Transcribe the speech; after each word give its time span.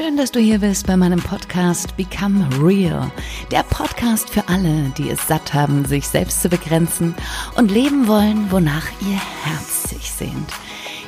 Schön, 0.00 0.16
dass 0.16 0.32
du 0.32 0.40
hier 0.40 0.60
bist 0.60 0.86
bei 0.86 0.96
meinem 0.96 1.20
Podcast 1.20 1.94
Become 1.98 2.48
Real. 2.58 3.12
Der 3.50 3.62
Podcast 3.64 4.30
für 4.30 4.48
alle, 4.48 4.90
die 4.96 5.10
es 5.10 5.28
satt 5.28 5.52
haben, 5.52 5.84
sich 5.84 6.08
selbst 6.08 6.40
zu 6.40 6.48
begrenzen 6.48 7.14
und 7.56 7.70
leben 7.70 8.08
wollen, 8.08 8.50
wonach 8.50 8.86
ihr 9.02 9.20
Herz 9.44 9.90
sich 9.90 10.10
sehnt. 10.10 10.54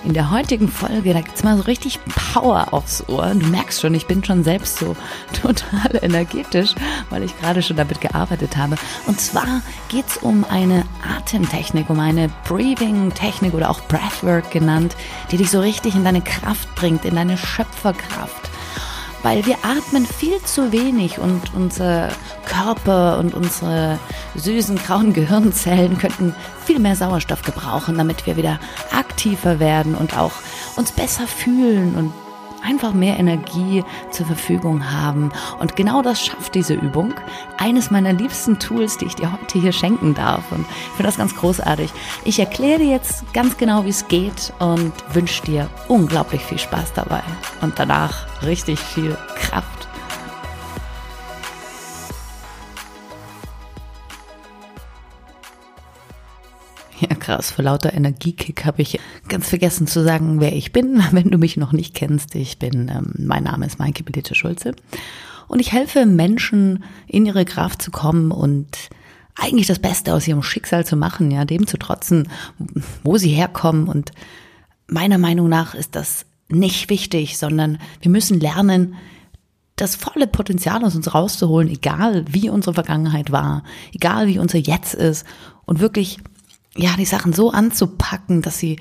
In 0.05 0.13
der 0.13 0.31
heutigen 0.31 0.69
Folge, 0.69 1.15
da 1.15 1.23
gibt's 1.23 1.43
mal 1.43 1.57
so 1.57 1.63
richtig 1.63 2.01
Power 2.05 2.75
aufs 2.75 3.09
Ohr. 3.09 3.35
Du 3.35 3.47
merkst 3.47 3.81
schon, 3.81 3.95
ich 3.95 4.07
bin 4.07 4.23
schon 4.23 4.45
selbst 4.45 4.77
so 4.77 4.95
total 5.41 5.99
energetisch, 6.03 6.75
weil 7.09 7.23
ich 7.23 7.35
gerade 7.41 7.63
schon 7.63 7.79
damit 7.79 8.03
gearbeitet 8.03 8.59
habe. 8.59 8.77
Und 9.07 9.19
zwar 9.19 9.63
geht's 9.89 10.19
um 10.19 10.45
eine 10.45 10.85
Atemtechnik, 11.17 11.89
um 11.89 11.99
eine 11.99 12.29
Breathing-Technik 12.47 13.55
oder 13.55 13.71
auch 13.71 13.81
Breathwork 13.89 14.51
genannt, 14.51 14.97
die 15.31 15.39
dich 15.39 15.51
so 15.51 15.61
richtig 15.61 15.95
in 15.95 16.05
deine 16.05 16.21
Kraft 16.21 16.75
bringt, 16.75 17.07
in 17.07 17.15
deine 17.15 17.39
Schöpferkraft 17.39 18.52
weil 19.23 19.47
wir 19.47 19.57
atmen 19.63 20.07
viel 20.07 20.41
zu 20.43 20.73
wenig 20.73 21.19
und 21.19 21.55
unser 21.55 22.09
Körper 22.45 23.19
und 23.19 23.35
unsere 23.35 23.99
süßen 24.35 24.77
grauen 24.77 25.13
Gehirnzellen 25.15 25.99
könnten 25.99 26.35
viel 26.65 26.79
mehr 26.79 26.97
Sauerstoff 26.97 27.43
gebrauchen, 27.43 27.99
damit 27.99 28.27
wir 28.27 28.37
wieder 28.37 28.59
aktiver 28.97 29.61
werden 29.61 29.95
und 29.95 30.17
auch 30.17 30.33
uns 30.77 30.93
besser 30.93 31.27
fühlen 31.27 31.95
und 31.95 32.13
einfach 32.65 32.93
mehr 32.93 33.19
Energie 33.19 33.85
zur 34.11 34.27
Verfügung 34.27 34.91
haben. 34.91 35.31
Und 35.59 35.77
genau 35.77 36.03
das 36.03 36.25
schafft 36.25 36.55
diese 36.55 36.75
Übung. 36.75 37.15
Eines 37.59 37.91
meiner 37.91 38.13
liebsten 38.13 38.59
Tools, 38.59 38.99
die 38.99 39.07
ich 39.07 39.15
dir 39.15 39.33
heute 39.33 39.59
hier 39.59 39.73
schenken 39.73 40.15
darf. 40.15 40.51
Und 40.53 40.67
ich 40.69 40.93
finde 40.97 41.05
das 41.05 41.19
ganz 41.19 41.35
großartig. 41.35 41.93
Ich 42.25 42.39
erkläre 42.39 42.79
dir 42.79 42.91
jetzt 42.91 43.33
ganz 43.33 43.57
genau, 43.57 43.85
wie 43.85 43.91
es 43.91 44.09
geht 44.09 44.53
und 44.59 44.93
wünsche 45.13 45.43
dir 45.43 45.69
unglaublich 45.89 46.43
viel 46.43 46.59
Spaß 46.59 46.93
dabei. 46.95 47.23
Und 47.61 47.79
danach 47.79 48.27
richtig 48.43 48.79
viel 48.79 49.17
Kraft. 49.37 49.82
Ja, 57.09 57.15
krass. 57.17 57.51
Vor 57.51 57.65
lauter 57.65 57.93
Energiekick 57.93 58.65
habe 58.65 58.83
ich 58.83 59.01
ganz 59.29 59.49
vergessen 59.49 59.87
zu 59.87 60.03
sagen, 60.03 60.41
wer 60.41 60.55
ich 60.55 60.73
bin. 60.73 61.03
Wenn 61.13 61.31
du 61.31 61.39
mich 61.39 61.57
noch 61.57 61.73
nicht 61.73 61.95
kennst, 61.95 62.35
ich 62.35 62.59
bin, 62.59 62.89
ähm, 62.89 63.13
mein 63.19 63.45
Name 63.45 63.67
ist 63.67 63.79
Maike 63.79 64.05
Belitte 64.05 64.35
Schulze. 64.35 64.75
Und 65.49 65.59
ich 65.59 65.73
helfe 65.73 66.07
Menschen, 66.07 66.85
in 67.07 67.27
ihre 67.27 67.45
Kraft 67.45 67.83
zu 67.83 67.91
kommen 67.91 68.31
und 68.31 68.91
eigentlich 69.35 69.67
das 69.67 69.79
Beste 69.79 70.15
aus 70.15 70.29
ihrem 70.29 70.43
Schicksal 70.43 70.87
zu 70.87 70.97
machen, 70.97 71.31
ja, 71.31 71.45
dem 71.45 71.67
zu 71.67 71.77
trotzen, 71.77 72.29
wo 73.03 73.17
sie 73.17 73.31
herkommen. 73.31 73.89
Und 73.89 74.13
meiner 74.87 75.19
Meinung 75.19 75.49
nach 75.49 75.75
ist 75.75 75.97
das 75.97 76.27
nicht 76.49 76.91
wichtig, 76.91 77.39
sondern 77.39 77.79
wir 78.01 78.11
müssen 78.11 78.41
lernen, 78.41 78.95
das 79.77 79.97
volle 79.97 80.27
Potenzial 80.27 80.85
aus 80.85 80.95
uns 80.95 81.15
rauszuholen, 81.15 81.69
egal 81.69 82.25
wie 82.29 82.51
unsere 82.51 82.75
Vergangenheit 82.75 83.33
war, 83.33 83.65
egal 83.93 84.27
wie 84.29 84.39
unser 84.39 84.59
Jetzt 84.59 84.95
ist 84.95 85.27
und 85.65 85.81
wirklich 85.81 86.19
ja, 86.77 86.95
die 86.97 87.05
Sachen 87.05 87.33
so 87.33 87.51
anzupacken, 87.51 88.43
dass 88.43 88.59
sie, 88.59 88.79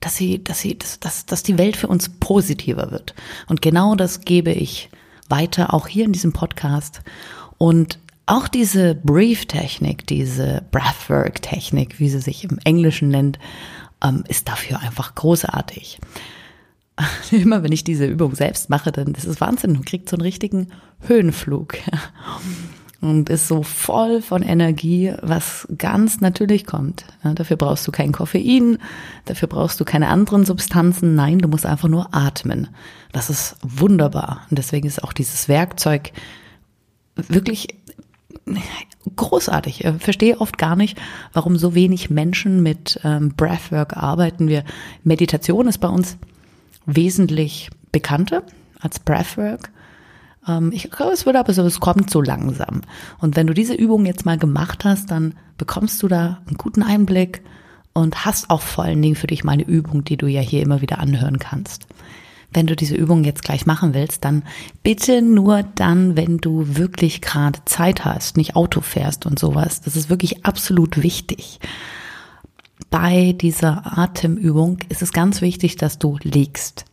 dass 0.00 0.16
sie, 0.16 0.42
dass 0.42 0.60
sie, 0.60 0.78
dass, 0.78 1.00
dass, 1.00 1.26
dass 1.26 1.42
die 1.42 1.58
Welt 1.58 1.76
für 1.76 1.88
uns 1.88 2.08
positiver 2.08 2.90
wird. 2.90 3.14
Und 3.48 3.62
genau 3.62 3.94
das 3.94 4.20
gebe 4.22 4.52
ich 4.52 4.90
weiter, 5.28 5.72
auch 5.72 5.86
hier 5.86 6.04
in 6.04 6.12
diesem 6.12 6.32
Podcast. 6.32 7.02
Und 7.58 7.98
auch 8.26 8.48
diese 8.48 8.94
Brief-Technik, 8.94 10.06
diese 10.06 10.64
Breathwork-Technik, 10.70 11.98
wie 11.98 12.08
sie 12.08 12.20
sich 12.20 12.44
im 12.44 12.58
Englischen 12.64 13.08
nennt, 13.08 13.38
ähm, 14.02 14.24
ist 14.28 14.48
dafür 14.48 14.80
einfach 14.80 15.14
großartig. 15.14 15.98
Immer 17.30 17.62
wenn 17.62 17.72
ich 17.72 17.84
diese 17.84 18.06
Übung 18.06 18.34
selbst 18.34 18.70
mache, 18.70 18.92
dann 18.92 19.14
ist 19.14 19.26
es 19.26 19.40
Wahnsinn. 19.40 19.72
Man 19.72 19.84
kriegt 19.84 20.08
so 20.08 20.16
einen 20.16 20.22
richtigen 20.22 20.68
Höhenflug 21.00 21.78
und 23.00 23.30
ist 23.30 23.48
so 23.48 23.62
voll 23.62 24.20
von 24.20 24.42
Energie, 24.42 25.14
was 25.22 25.66
ganz 25.78 26.20
natürlich 26.20 26.66
kommt. 26.66 27.04
Ja, 27.24 27.32
dafür 27.32 27.56
brauchst 27.56 27.86
du 27.88 27.92
kein 27.92 28.12
Koffein, 28.12 28.78
dafür 29.24 29.48
brauchst 29.48 29.80
du 29.80 29.84
keine 29.84 30.08
anderen 30.08 30.44
Substanzen. 30.44 31.14
Nein, 31.14 31.38
du 31.38 31.48
musst 31.48 31.64
einfach 31.64 31.88
nur 31.88 32.14
atmen. 32.14 32.68
Das 33.12 33.30
ist 33.30 33.56
wunderbar. 33.62 34.46
Und 34.50 34.58
deswegen 34.58 34.86
ist 34.86 35.02
auch 35.02 35.12
dieses 35.12 35.48
Werkzeug 35.48 36.12
wirklich 37.16 37.68
großartig. 39.16 39.84
Ich 39.84 40.02
verstehe 40.02 40.40
oft 40.40 40.58
gar 40.58 40.76
nicht, 40.76 41.00
warum 41.32 41.56
so 41.56 41.74
wenig 41.74 42.10
Menschen 42.10 42.62
mit 42.62 43.00
ähm, 43.04 43.34
Breathwork 43.34 43.96
arbeiten. 43.96 44.48
Wir 44.48 44.64
Meditation 45.04 45.68
ist 45.68 45.78
bei 45.78 45.88
uns 45.88 46.16
wesentlich 46.86 47.70
bekannter 47.92 48.42
als 48.80 48.98
Breathwork. 48.98 49.70
Ähm, 50.46 50.72
ich 50.72 50.90
glaube, 50.90 51.12
es 51.12 51.26
wird 51.26 51.36
aber 51.36 51.52
so, 51.52 51.62
es 51.62 51.80
kommt 51.80 52.10
so 52.10 52.20
langsam. 52.20 52.82
Und 53.18 53.36
wenn 53.36 53.46
du 53.46 53.54
diese 53.54 53.74
Übung 53.74 54.06
jetzt 54.06 54.26
mal 54.26 54.38
gemacht 54.38 54.84
hast, 54.84 55.10
dann 55.10 55.34
bekommst 55.58 56.02
du 56.02 56.08
da 56.08 56.40
einen 56.46 56.56
guten 56.56 56.82
Einblick 56.82 57.42
und 57.92 58.24
hast 58.24 58.50
auch 58.50 58.62
vor 58.62 58.84
allen 58.84 59.02
Dingen 59.02 59.16
für 59.16 59.26
dich 59.26 59.44
mal 59.44 59.52
eine 59.52 59.66
Übung, 59.66 60.04
die 60.04 60.16
du 60.16 60.26
ja 60.26 60.40
hier 60.40 60.62
immer 60.62 60.80
wieder 60.80 60.98
anhören 60.98 61.38
kannst. 61.38 61.86
Wenn 62.52 62.66
du 62.66 62.74
diese 62.74 62.96
Übung 62.96 63.22
jetzt 63.22 63.44
gleich 63.44 63.64
machen 63.64 63.94
willst, 63.94 64.24
dann 64.24 64.42
bitte 64.82 65.22
nur 65.22 65.62
dann, 65.62 66.16
wenn 66.16 66.38
du 66.38 66.76
wirklich 66.76 67.20
gerade 67.20 67.60
Zeit 67.64 68.04
hast, 68.04 68.36
nicht 68.36 68.56
Auto 68.56 68.80
fährst 68.80 69.24
und 69.24 69.38
sowas. 69.38 69.82
Das 69.82 69.94
ist 69.94 70.10
wirklich 70.10 70.44
absolut 70.44 71.02
wichtig. 71.02 71.60
Bei 72.90 73.32
dieser 73.32 73.98
Atemübung 73.98 74.78
ist 74.88 75.00
es 75.00 75.12
ganz 75.12 75.42
wichtig, 75.42 75.76
dass 75.76 76.00
du 76.00 76.18
liegst. 76.22 76.86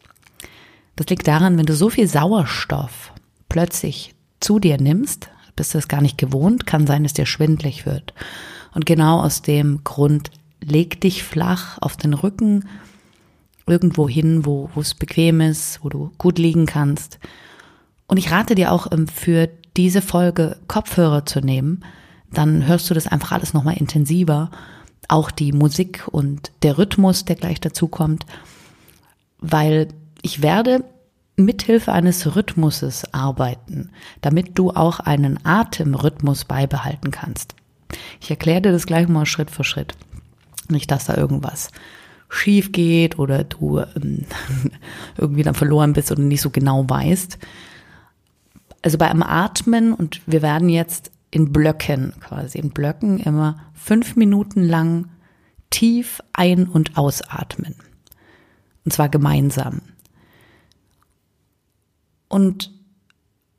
Das 0.96 1.08
liegt 1.08 1.28
daran, 1.28 1.58
wenn 1.58 1.66
du 1.66 1.76
so 1.76 1.90
viel 1.90 2.08
Sauerstoff 2.08 3.14
plötzlich 3.50 4.16
zu 4.40 4.60
dir 4.60 4.80
nimmst, 4.80 5.30
bist 5.56 5.74
du 5.74 5.78
es 5.78 5.88
gar 5.88 6.02
nicht 6.02 6.18
gewohnt, 6.18 6.66
kann 6.66 6.88
sein, 6.88 7.04
dass 7.04 7.14
dir 7.14 7.26
schwindlig 7.26 7.86
wird. 7.86 8.14
Und 8.74 8.86
genau 8.86 9.22
aus 9.22 9.42
dem 9.42 9.84
Grund 9.84 10.32
leg 10.62 11.02
dich 11.02 11.24
flach 11.24 11.78
auf 11.82 11.98
den 11.98 12.14
Rücken, 12.14 12.66
irgendwo 13.66 14.08
hin, 14.08 14.46
wo, 14.46 14.70
es 14.80 14.94
bequem 14.94 15.42
ist, 15.42 15.80
wo 15.84 15.90
du 15.90 16.12
gut 16.18 16.40
liegen 16.40 16.66
kannst. 16.66 17.20
Und 18.08 18.18
ich 18.18 18.32
rate 18.32 18.56
dir 18.56 18.72
auch 18.72 18.92
ähm, 18.92 19.08
für 19.08 19.50
diese 19.76 20.02
Folge 20.02 20.58
Kopfhörer 20.68 21.26
zu 21.26 21.42
nehmen, 21.42 21.84
dann 22.32 22.66
hörst 22.66 22.90
du 22.90 22.94
das 22.94 23.08
einfach 23.08 23.32
alles 23.32 23.54
nochmal 23.54 23.78
intensiver. 23.78 24.50
Auch 25.08 25.32
die 25.32 25.52
Musik 25.52 26.08
und 26.12 26.52
der 26.64 26.78
Rhythmus, 26.78 27.26
der 27.26 27.36
gleich 27.36 27.62
dazu 27.62 27.88
kommt, 27.88 28.26
weil 29.40 29.90
ich 30.22 30.42
werde 30.42 30.84
mithilfe 31.38 31.94
eines 31.94 32.36
Rhythmuses 32.36 33.14
arbeiten, 33.14 33.92
damit 34.22 34.58
du 34.58 34.72
auch 34.72 35.00
einen 35.00 35.40
Atemrhythmus 35.46 36.46
beibehalten 36.46 37.12
kannst. 37.12 37.56
Ich 38.20 38.30
erkläre 38.30 38.62
dir 38.62 38.72
das 38.72 38.88
gleich 38.88 39.08
mal 39.08 39.26
Schritt 39.26 39.52
für 39.52 39.64
Schritt. 39.64 39.94
Nicht, 40.68 40.92
dass 40.92 41.06
da 41.06 41.16
irgendwas 41.16 41.70
schief 42.30 42.72
geht 42.74 43.20
oder 43.20 43.44
du 43.46 43.80
ähm, 43.80 44.26
irgendwie 45.18 45.44
dann 45.44 45.56
verloren 45.56 45.94
bist 45.94 46.12
oder 46.12 46.22
nicht 46.22 46.42
so 46.42 46.50
genau 46.50 46.90
weißt. 46.90 47.38
Also 48.82 48.98
bei 48.98 49.10
einem 49.10 49.24
Atmen 49.24 49.94
und 49.94 50.22
wir 50.26 50.42
werden 50.42 50.70
jetzt 50.70 51.12
in 51.32 51.54
Blöcken 51.54 52.14
quasi, 52.20 52.58
in 52.58 52.72
Blöcken 52.72 53.20
immer 53.20 53.58
fünf 53.74 54.16
Minuten 54.16 54.64
lang 54.64 55.10
tief 55.70 56.22
ein- 56.34 56.68
und 56.68 56.98
ausatmen. 56.98 57.76
Und 58.86 58.92
zwar 58.92 59.10
gemeinsam. 59.10 59.82
Und 62.30 62.72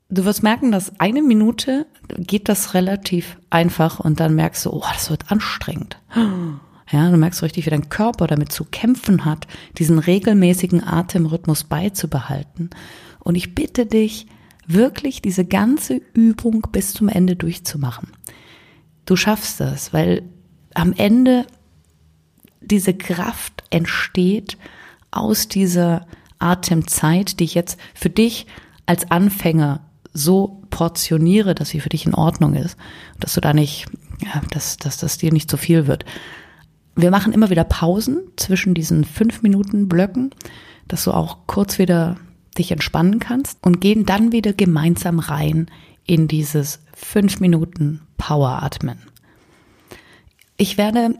du 0.09 0.25
wirst 0.25 0.43
merken, 0.43 0.71
dass 0.71 0.99
eine 0.99 1.21
Minute 1.21 1.85
geht 2.17 2.49
das 2.49 2.73
relativ 2.73 3.37
einfach 3.49 3.99
und 3.99 4.19
dann 4.19 4.35
merkst 4.35 4.65
du, 4.65 4.71
oh, 4.71 4.83
das 4.93 5.09
wird 5.09 5.31
anstrengend. 5.31 5.99
Ja, 6.91 7.11
du 7.11 7.17
merkst 7.17 7.43
richtig, 7.43 7.67
wie 7.67 7.69
dein 7.69 7.89
Körper 7.89 8.25
damit 8.25 8.51
zu 8.51 8.65
kämpfen 8.65 9.23
hat, 9.23 9.45
diesen 9.77 9.99
regelmäßigen 9.99 10.83
Atemrhythmus 10.83 11.63
beizubehalten. 11.63 12.71
Und 13.19 13.35
ich 13.35 13.53
bitte 13.53 13.85
dich, 13.85 14.25
wirklich 14.65 15.21
diese 15.21 15.45
ganze 15.45 16.01
Übung 16.13 16.67
bis 16.71 16.93
zum 16.93 17.07
Ende 17.07 17.35
durchzumachen. 17.35 18.09
Du 19.05 19.15
schaffst 19.15 19.59
das, 19.59 19.93
weil 19.93 20.23
am 20.73 20.93
Ende 20.93 21.45
diese 22.61 22.93
Kraft 22.93 23.63
entsteht 23.71 24.57
aus 25.11 25.47
dieser 25.47 26.05
Atemzeit, 26.39 27.39
die 27.39 27.43
ich 27.43 27.53
jetzt 27.53 27.77
für 27.93 28.09
dich 28.09 28.47
als 28.85 29.11
Anfänger 29.11 29.81
so 30.13 30.63
portioniere, 30.69 31.53
dass 31.53 31.69
sie 31.69 31.79
für 31.79 31.89
dich 31.89 32.05
in 32.05 32.15
Ordnung 32.15 32.55
ist, 32.55 32.77
dass 33.19 33.33
du 33.33 33.41
da 33.41 33.53
nicht, 33.53 33.85
ja, 34.23 34.41
dass, 34.51 34.77
dass 34.77 34.97
das 34.97 35.17
dir 35.17 35.31
nicht 35.31 35.49
zu 35.49 35.57
viel 35.57 35.87
wird. 35.87 36.05
Wir 36.95 37.11
machen 37.11 37.33
immer 37.33 37.49
wieder 37.49 37.63
Pausen 37.63 38.21
zwischen 38.35 38.73
diesen 38.73 39.03
fünf 39.03 39.41
Minuten 39.41 39.87
Blöcken, 39.87 40.31
dass 40.87 41.03
du 41.03 41.11
auch 41.11 41.39
kurz 41.47 41.77
wieder 41.77 42.17
dich 42.57 42.71
entspannen 42.71 43.19
kannst 43.19 43.59
und 43.61 43.79
gehen 43.79 44.05
dann 44.05 44.31
wieder 44.31 44.53
gemeinsam 44.53 45.19
rein 45.19 45.69
in 46.05 46.27
dieses 46.27 46.79
fünf 46.93 47.39
Minuten 47.39 48.01
Poweratmen. 48.17 48.99
Ich 50.57 50.77
werde 50.77 51.15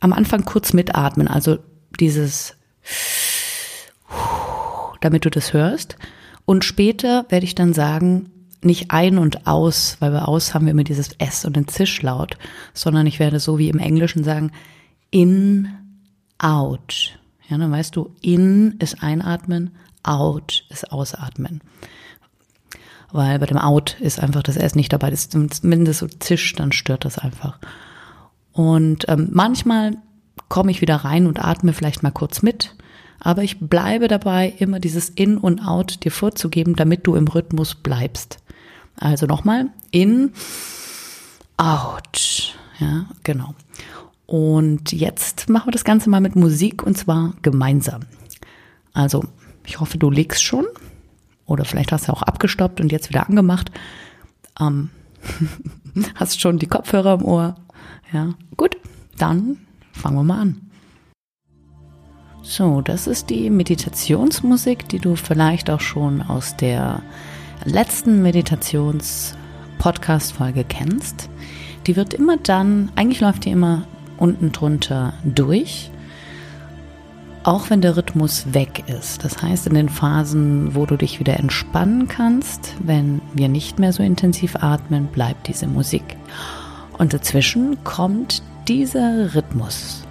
am 0.00 0.12
Anfang 0.12 0.44
kurz 0.44 0.72
mitatmen, 0.72 1.28
also 1.28 1.58
dieses 1.98 2.56
damit 5.00 5.24
du 5.24 5.30
das 5.30 5.52
hörst. 5.52 5.96
Und 6.44 6.64
später 6.64 7.26
werde 7.28 7.44
ich 7.44 7.54
dann 7.54 7.72
sagen, 7.72 8.30
nicht 8.62 8.90
ein 8.90 9.18
und 9.18 9.46
aus, 9.46 9.96
weil 10.00 10.12
bei 10.12 10.22
aus 10.22 10.54
haben 10.54 10.66
wir 10.66 10.70
immer 10.70 10.84
dieses 10.84 11.12
S 11.18 11.44
und 11.44 11.56
den 11.56 11.68
Zischlaut, 11.68 12.36
sondern 12.74 13.06
ich 13.06 13.18
werde 13.18 13.40
so 13.40 13.58
wie 13.58 13.68
im 13.68 13.78
Englischen 13.78 14.24
sagen, 14.24 14.52
in, 15.10 15.68
out. 16.38 17.18
Ja, 17.48 17.58
dann 17.58 17.72
weißt 17.72 17.94
du, 17.96 18.14
in 18.20 18.76
ist 18.78 19.02
einatmen, 19.02 19.72
out 20.02 20.64
ist 20.70 20.92
ausatmen. 20.92 21.60
Weil 23.10 23.38
bei 23.38 23.46
dem 23.46 23.58
out 23.58 23.96
ist 24.00 24.20
einfach 24.20 24.42
das 24.42 24.56
S 24.56 24.74
nicht 24.74 24.92
dabei, 24.92 25.10
das 25.10 25.26
ist 25.26 25.32
zumindest 25.32 26.00
so 26.00 26.06
zischt, 26.06 26.60
dann 26.60 26.72
stört 26.72 27.04
das 27.04 27.18
einfach. 27.18 27.58
Und 28.52 29.06
ähm, 29.08 29.28
manchmal 29.32 29.96
komme 30.48 30.70
ich 30.70 30.80
wieder 30.80 30.96
rein 30.96 31.26
und 31.26 31.44
atme 31.44 31.72
vielleicht 31.72 32.02
mal 32.02 32.10
kurz 32.10 32.42
mit. 32.42 32.74
Aber 33.24 33.44
ich 33.44 33.60
bleibe 33.60 34.08
dabei, 34.08 34.52
immer 34.58 34.80
dieses 34.80 35.08
In 35.08 35.38
und 35.38 35.60
Out 35.60 36.02
dir 36.04 36.10
vorzugeben, 36.10 36.74
damit 36.74 37.06
du 37.06 37.14
im 37.14 37.28
Rhythmus 37.28 37.76
bleibst. 37.76 38.38
Also 38.96 39.26
nochmal, 39.26 39.68
in, 39.92 40.32
out. 41.56 42.56
Ja, 42.80 43.06
genau. 43.22 43.54
Und 44.26 44.90
jetzt 44.90 45.48
machen 45.48 45.68
wir 45.68 45.72
das 45.72 45.84
Ganze 45.84 46.10
mal 46.10 46.20
mit 46.20 46.34
Musik 46.34 46.82
und 46.82 46.98
zwar 46.98 47.34
gemeinsam. 47.42 48.02
Also, 48.92 49.24
ich 49.64 49.78
hoffe, 49.78 49.98
du 49.98 50.10
legst 50.10 50.42
schon. 50.42 50.66
Oder 51.46 51.64
vielleicht 51.64 51.92
hast 51.92 52.08
du 52.08 52.12
auch 52.12 52.22
abgestoppt 52.22 52.80
und 52.80 52.90
jetzt 52.90 53.08
wieder 53.08 53.28
angemacht. 53.28 53.70
Ähm, 54.58 54.90
hast 56.16 56.40
schon 56.40 56.58
die 56.58 56.66
Kopfhörer 56.66 57.14
im 57.14 57.24
Ohr. 57.24 57.54
Ja, 58.12 58.34
gut, 58.56 58.76
dann 59.16 59.58
fangen 59.92 60.16
wir 60.16 60.24
mal 60.24 60.40
an. 60.40 60.71
So, 62.44 62.80
das 62.80 63.06
ist 63.06 63.30
die 63.30 63.50
Meditationsmusik, 63.50 64.88
die 64.88 64.98
du 64.98 65.14
vielleicht 65.14 65.70
auch 65.70 65.80
schon 65.80 66.22
aus 66.22 66.56
der 66.56 67.02
letzten 67.64 68.20
Meditations-Podcast-Folge 68.22 70.64
kennst. 70.64 71.30
Die 71.86 71.94
wird 71.94 72.14
immer 72.14 72.36
dann, 72.36 72.90
eigentlich 72.96 73.20
läuft 73.20 73.44
die 73.44 73.50
immer 73.50 73.86
unten 74.16 74.50
drunter 74.50 75.12
durch, 75.24 75.92
auch 77.44 77.70
wenn 77.70 77.80
der 77.80 77.96
Rhythmus 77.96 78.52
weg 78.52 78.82
ist. 78.88 79.24
Das 79.24 79.40
heißt, 79.40 79.68
in 79.68 79.74
den 79.74 79.88
Phasen, 79.88 80.74
wo 80.74 80.84
du 80.84 80.96
dich 80.96 81.20
wieder 81.20 81.38
entspannen 81.38 82.08
kannst, 82.08 82.74
wenn 82.80 83.22
wir 83.34 83.48
nicht 83.48 83.78
mehr 83.78 83.92
so 83.92 84.02
intensiv 84.02 84.56
atmen, 84.56 85.06
bleibt 85.06 85.46
diese 85.46 85.68
Musik. 85.68 86.16
Und 86.98 87.14
dazwischen 87.14 87.84
kommt 87.84 88.42
dieser 88.66 89.32
Rhythmus. 89.34 90.01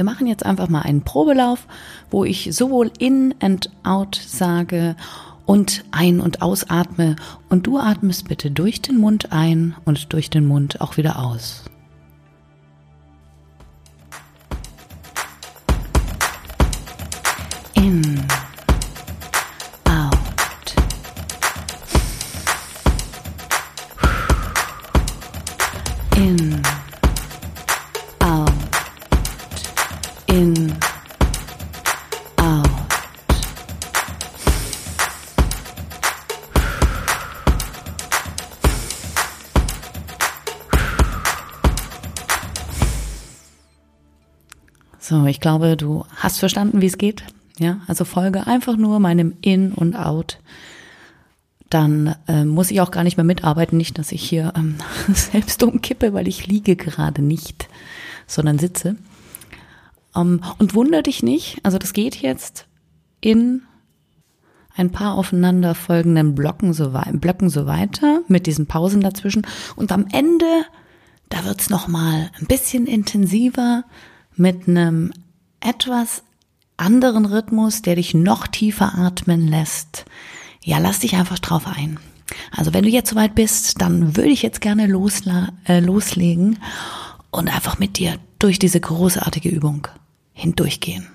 Wir 0.00 0.04
machen 0.04 0.26
jetzt 0.26 0.46
einfach 0.46 0.70
mal 0.70 0.80
einen 0.80 1.02
Probelauf, 1.02 1.66
wo 2.10 2.24
ich 2.24 2.56
sowohl 2.56 2.90
in 2.98 3.34
and 3.40 3.68
out 3.82 4.18
sage 4.26 4.96
und 5.44 5.84
ein- 5.90 6.20
und 6.20 6.40
ausatme 6.40 7.16
und 7.50 7.66
du 7.66 7.76
atmest 7.76 8.26
bitte 8.26 8.50
durch 8.50 8.80
den 8.80 8.96
Mund 8.96 9.30
ein 9.30 9.74
und 9.84 10.14
durch 10.14 10.30
den 10.30 10.46
Mund 10.46 10.80
auch 10.80 10.96
wieder 10.96 11.18
aus. 11.18 11.64
Ich 45.40 45.42
glaube, 45.42 45.74
du 45.78 46.04
hast 46.16 46.38
verstanden, 46.38 46.82
wie 46.82 46.86
es 46.86 46.98
geht. 46.98 47.24
Ja, 47.58 47.80
also 47.86 48.04
folge 48.04 48.46
einfach 48.46 48.76
nur 48.76 49.00
meinem 49.00 49.32
In 49.40 49.72
und 49.72 49.96
Out 49.96 50.38
dann 51.70 52.14
äh, 52.28 52.44
muss 52.44 52.70
ich 52.70 52.82
auch 52.82 52.90
gar 52.90 53.04
nicht 53.04 53.16
mehr 53.16 53.24
mitarbeiten. 53.24 53.78
Nicht, 53.78 53.96
dass 53.96 54.12
ich 54.12 54.22
hier 54.22 54.52
ähm, 54.54 54.74
selbst 55.14 55.62
umkippe, 55.62 56.12
weil 56.12 56.28
ich 56.28 56.46
liege 56.46 56.76
gerade 56.76 57.22
nicht, 57.22 57.70
sondern 58.26 58.58
sitze. 58.58 58.96
Ähm, 60.14 60.42
und 60.58 60.74
wunder 60.74 61.00
dich 61.00 61.22
nicht, 61.22 61.60
also 61.62 61.78
das 61.78 61.94
geht 61.94 62.16
jetzt 62.16 62.66
in 63.22 63.62
ein 64.76 64.90
paar 64.90 65.14
aufeinanderfolgenden 65.14 66.34
Blocken 66.34 66.74
so, 66.74 66.92
Blöcken 67.12 67.48
so 67.48 67.64
weiter, 67.64 68.20
mit 68.28 68.46
diesen 68.46 68.66
Pausen 68.66 69.00
dazwischen. 69.00 69.46
Und 69.74 69.90
am 69.90 70.06
Ende, 70.12 70.64
da 71.30 71.46
wird's 71.46 71.70
noch 71.70 71.88
mal 71.88 72.30
ein 72.38 72.46
bisschen 72.46 72.86
intensiver 72.86 73.84
mit 74.36 74.68
einem 74.68 75.12
etwas 75.60 76.22
anderen 76.76 77.26
Rhythmus, 77.26 77.82
der 77.82 77.96
dich 77.96 78.14
noch 78.14 78.46
tiefer 78.46 78.94
atmen 78.96 79.46
lässt 79.46 80.06
ja, 80.62 80.78
lass 80.78 81.00
dich 81.00 81.16
einfach 81.16 81.38
drauf 81.38 81.66
ein. 81.66 81.98
Also 82.52 82.72
wenn 82.72 82.84
du 82.84 82.90
jetzt 82.90 83.10
soweit 83.10 83.34
bist, 83.34 83.80
dann 83.80 84.16
würde 84.16 84.30
ich 84.30 84.42
jetzt 84.42 84.60
gerne 84.60 84.86
losla 84.86 85.48
äh, 85.66 85.80
loslegen 85.80 86.58
und 87.30 87.48
einfach 87.48 87.78
mit 87.78 87.98
dir 87.98 88.18
durch 88.38 88.58
diese 88.58 88.80
großartige 88.80 89.48
Übung 89.48 89.88
hindurchgehen. 90.32 91.08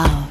Oh. 0.00 0.27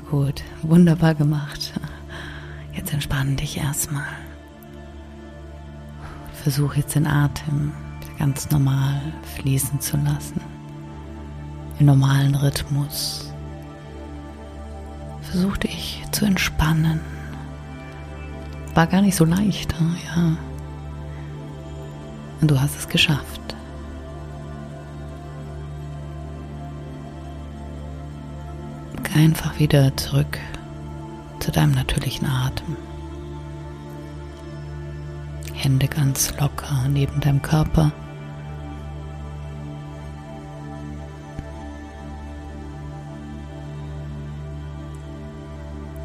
Gut. 0.00 0.42
Wunderbar 0.62 1.14
gemacht. 1.14 1.72
Jetzt 2.74 2.92
entspann 2.92 3.36
dich 3.36 3.58
erstmal. 3.58 4.06
Versuch 6.42 6.74
jetzt 6.74 6.94
den 6.94 7.06
Atem 7.06 7.72
ganz 8.18 8.50
normal 8.50 9.00
fließen 9.36 9.80
zu 9.80 9.96
lassen. 9.98 10.40
Im 11.78 11.86
normalen 11.86 12.34
Rhythmus. 12.34 13.32
Versuch 15.22 15.56
dich 15.58 16.02
zu 16.10 16.24
entspannen. 16.24 17.00
War 18.74 18.86
gar 18.86 19.02
nicht 19.02 19.16
so 19.16 19.24
leicht, 19.24 19.74
ja. 20.14 20.36
Und 22.40 22.50
du 22.50 22.60
hast 22.60 22.76
es 22.76 22.88
geschafft. 22.88 23.56
Einfach 29.18 29.58
wieder 29.58 29.96
zurück 29.96 30.38
zu 31.40 31.50
deinem 31.50 31.72
natürlichen 31.72 32.24
Atem. 32.28 32.76
Hände 35.54 35.88
ganz 35.88 36.32
locker 36.38 36.86
neben 36.88 37.20
deinem 37.20 37.42
Körper. 37.42 37.90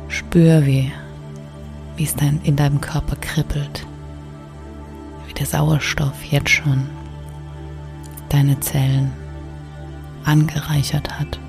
Spür, 0.07 0.65
wie, 0.65 0.91
wie 1.97 2.03
es 2.05 2.15
dein, 2.15 2.41
in 2.43 2.55
deinem 2.55 2.81
Körper 2.81 3.15
kribbelt, 3.17 3.85
wie 5.27 5.33
der 5.33 5.45
Sauerstoff 5.45 6.23
jetzt 6.23 6.49
schon 6.49 6.89
deine 8.29 8.59
Zellen 8.59 9.11
angereichert 10.25 11.19
hat. 11.19 11.39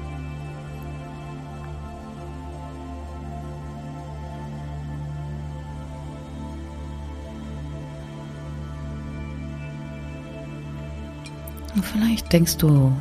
Und 11.74 11.84
vielleicht 11.84 12.32
denkst 12.32 12.56
du 12.58 12.92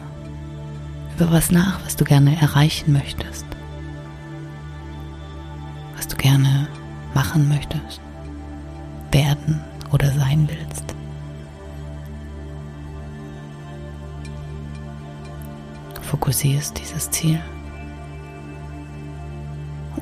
über 1.15 1.31
was 1.31 1.51
nach, 1.51 1.79
was 1.85 1.95
du 1.95 2.03
gerne 2.03 2.35
erreichen 2.41 2.91
möchtest. 2.91 3.45
Was 5.95 6.07
du 6.07 6.15
gerne 6.15 6.67
machen 7.13 7.47
möchtest, 7.49 8.01
werden 9.11 9.61
oder 9.91 10.11
sein 10.11 10.49
willst. 10.49 10.83
Fokussierst 16.01 16.77
dieses 16.79 17.09
Ziel. 17.11 17.39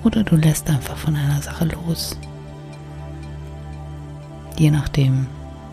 Oder 0.04 0.24
du 0.24 0.36
lässt 0.36 0.70
einfach 0.70 0.98
von 0.98 1.16
einer 1.16 1.42
Sache 1.42 1.66
los. 1.66 2.18
Je 4.58 4.72
nachdem, 4.72 5.28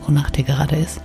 wonach 0.07 0.31
dir 0.31 0.45
gerade 0.45 0.77
ist. 0.77 1.01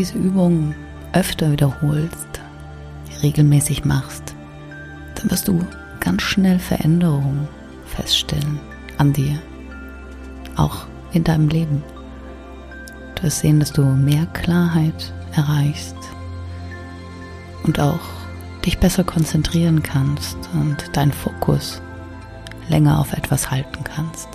Diese 0.00 0.16
Übung 0.16 0.74
öfter 1.12 1.52
wiederholst, 1.52 2.40
regelmäßig 3.22 3.84
machst, 3.84 4.34
dann 5.14 5.30
wirst 5.30 5.46
du 5.46 5.60
ganz 6.00 6.22
schnell 6.22 6.58
Veränderungen 6.58 7.46
feststellen 7.84 8.58
an 8.96 9.12
dir, 9.12 9.38
auch 10.56 10.86
in 11.12 11.22
deinem 11.22 11.48
Leben. 11.48 11.82
Du 13.14 13.24
wirst 13.24 13.40
sehen, 13.40 13.60
dass 13.60 13.74
du 13.74 13.82
mehr 13.82 14.24
Klarheit 14.32 15.12
erreichst 15.32 15.96
und 17.64 17.78
auch 17.78 18.00
dich 18.64 18.78
besser 18.78 19.04
konzentrieren 19.04 19.82
kannst 19.82 20.38
und 20.54 20.96
deinen 20.96 21.12
Fokus 21.12 21.82
länger 22.70 22.98
auf 22.98 23.12
etwas 23.12 23.50
halten 23.50 23.84
kannst. 23.84 24.28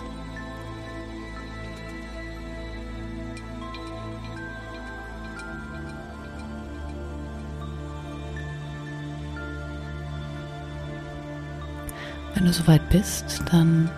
Wenn 12.46 12.52
du 12.52 12.58
soweit 12.60 12.90
bist, 12.92 13.42
dann 13.52 13.90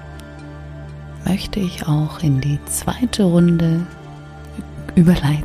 möchte 1.25 1.60
ich 1.60 1.86
auch 1.86 2.24
in 2.24 2.39
die 2.39 2.58
zweite 2.63 3.24
Runde 3.24 3.86
überleiten, 4.96 5.44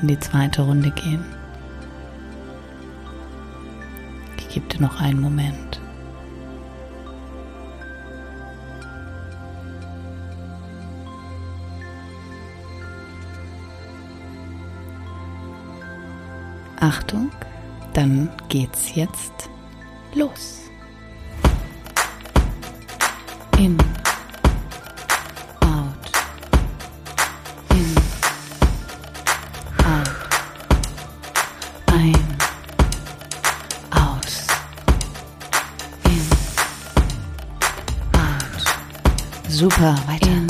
in 0.00 0.06
die 0.06 0.20
zweite 0.20 0.62
Runde 0.62 0.92
gehen. 0.92 1.24
Ich 4.38 4.50
gebe 4.50 4.68
dir 4.68 4.82
noch 4.82 5.00
einen 5.00 5.20
Moment. 5.20 5.80
Achtung, 16.78 17.32
dann 17.94 18.30
geht's 18.48 18.94
jetzt 18.94 19.50
los. 20.14 20.59
Super, 39.60 39.94
weiter. 40.06 40.30
In, 40.30 40.49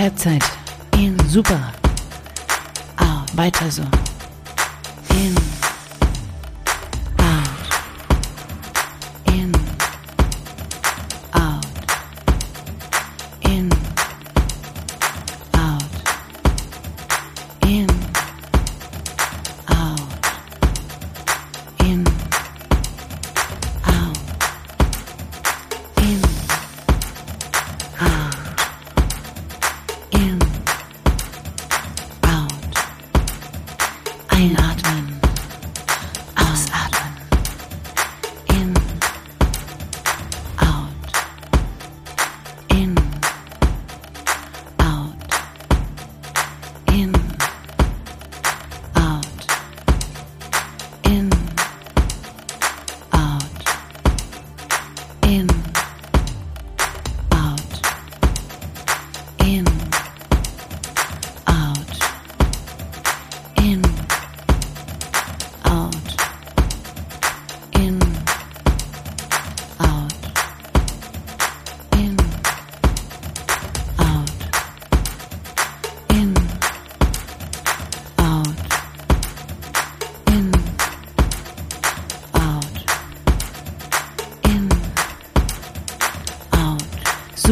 Halbzeit. 0.00 0.42
In 0.96 1.14
super. 1.28 1.60
Ah, 2.96 3.22
weiter 3.34 3.70
so. 3.70 3.99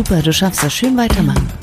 Super, 0.09 0.23
du 0.23 0.33
schaffst 0.33 0.63
das. 0.63 0.73
Schön 0.73 0.97
weitermachen. 0.97 1.58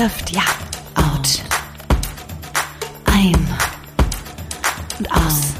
Geschafft. 0.00 0.30
Ja. 0.30 0.42
Out. 0.94 1.42
Ein. 3.04 3.34
Und 4.98 5.12
aus. 5.12 5.54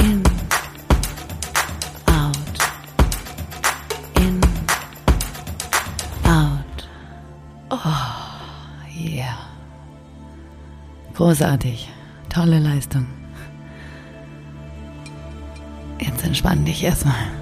In. 0.00 0.22
Out. 2.06 2.58
In. 4.16 4.40
Out. 6.24 6.88
Oh, 7.70 7.78
yeah. 8.98 9.38
Großartig. 11.14 11.88
Tolle 12.28 12.58
Leistung. 12.58 13.06
Jetzt 16.00 16.24
entspann 16.24 16.64
dich 16.64 16.82
erstmal. 16.82 17.33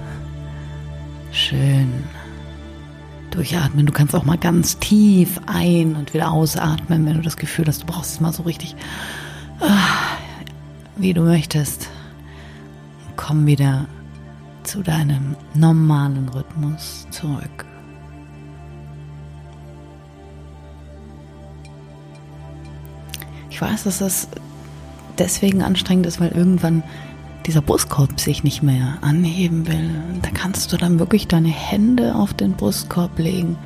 Durchatmen. 3.43 3.85
Du 3.85 3.91
kannst 3.91 4.15
auch 4.15 4.23
mal 4.23 4.37
ganz 4.37 4.79
tief 4.79 5.37
ein- 5.47 5.97
und 5.97 6.13
wieder 6.13 6.31
ausatmen, 6.31 7.05
wenn 7.05 7.15
du 7.15 7.21
das 7.21 7.35
Gefühl 7.35 7.65
hast, 7.67 7.81
du 7.81 7.85
brauchst 7.85 8.13
es 8.13 8.21
mal 8.21 8.31
so 8.31 8.43
richtig, 8.43 8.73
ah, 9.59 10.15
wie 10.95 11.13
du 11.13 11.23
möchtest. 11.23 11.89
Komm 13.17 13.45
wieder 13.45 13.85
zu 14.63 14.81
deinem 14.81 15.35
normalen 15.55 16.29
Rhythmus 16.29 17.05
zurück. 17.11 17.65
Ich 23.49 23.61
weiß, 23.61 23.83
dass 23.83 23.99
das 23.99 24.29
deswegen 25.17 25.63
anstrengend 25.63 26.05
ist, 26.05 26.21
weil 26.21 26.29
irgendwann 26.29 26.81
dieser 27.45 27.61
Brustkorb 27.61 28.19
sich 28.19 28.43
nicht 28.43 28.63
mehr 28.63 28.97
anheben 29.01 29.67
will. 29.67 29.89
Da 30.21 30.29
kannst 30.29 30.71
du 30.71 30.77
dann 30.77 30.99
wirklich 30.99 31.27
deine 31.27 31.49
Hände 31.49 32.15
auf 32.15 32.33
den 32.33 32.53
Brustkorb 32.53 33.17
legen 33.19 33.57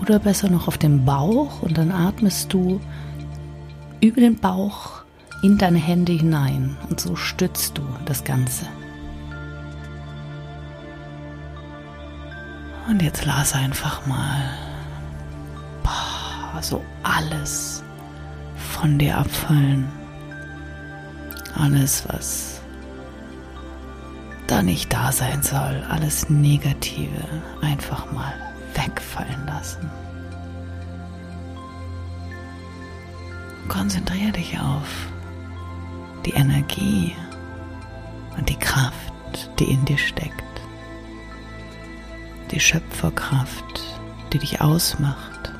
oder 0.00 0.18
besser 0.18 0.48
noch 0.48 0.68
auf 0.68 0.78
den 0.78 1.04
Bauch 1.04 1.62
und 1.62 1.76
dann 1.76 1.92
atmest 1.92 2.52
du 2.52 2.80
über 4.00 4.20
den 4.20 4.36
Bauch 4.36 5.02
in 5.42 5.58
deine 5.58 5.78
Hände 5.78 6.12
hinein 6.12 6.76
und 6.88 7.00
so 7.00 7.16
stützt 7.16 7.78
du 7.78 7.82
das 8.04 8.24
Ganze. 8.24 8.66
Und 12.88 13.02
jetzt 13.02 13.24
lass 13.24 13.54
einfach 13.54 14.06
mal 14.06 14.50
so 16.62 16.84
alles 17.02 17.82
von 18.56 18.98
dir 18.98 19.18
abfallen. 19.18 19.88
Alles, 21.54 22.04
was 22.08 22.59
da 24.50 24.62
nicht 24.62 24.92
da 24.92 25.12
sein 25.12 25.42
soll, 25.42 25.84
alles 25.88 26.28
Negative 26.28 27.24
einfach 27.60 28.10
mal 28.10 28.34
wegfallen 28.74 29.46
lassen. 29.46 29.88
Konzentriere 33.68 34.32
dich 34.32 34.58
auf 34.58 34.88
die 36.26 36.32
Energie 36.32 37.14
und 38.36 38.48
die 38.48 38.58
Kraft, 38.58 39.50
die 39.60 39.70
in 39.70 39.84
dir 39.84 39.98
steckt. 39.98 40.44
Die 42.50 42.58
Schöpferkraft, 42.58 44.00
die 44.32 44.38
dich 44.38 44.60
ausmacht 44.60 45.52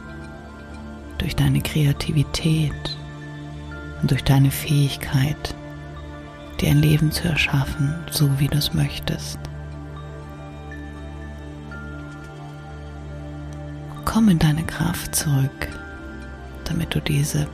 durch 1.18 1.36
deine 1.36 1.60
Kreativität 1.60 2.96
und 4.02 4.10
durch 4.10 4.24
deine 4.24 4.50
Fähigkeit, 4.50 5.54
dir 6.60 6.70
ein 6.70 6.82
Leben 6.82 7.10
zu 7.10 7.28
erschaffen, 7.28 7.94
so 8.10 8.38
wie 8.38 8.48
du 8.48 8.58
es 8.58 8.74
möchtest. 8.74 9.38
Komm 14.04 14.28
in 14.28 14.38
deine 14.38 14.64
Kraft 14.64 15.14
zurück, 15.14 15.68
damit 16.64 16.94
du 16.94 17.00
diese, 17.00 17.46